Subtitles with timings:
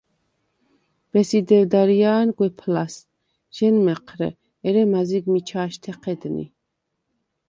[1.15, 2.95] ბესი დევდრია̄ნ გვეფ ლას:
[3.55, 4.29] ჟ’ენმეჴრე,
[4.67, 6.45] ერე მაზიგ მიჩა̄შთე ჴედნი.